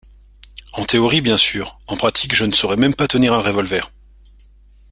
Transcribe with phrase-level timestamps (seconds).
[0.73, 3.91] En théorie bien sûr, en pratique je ne saurais même pas tenir un revolver!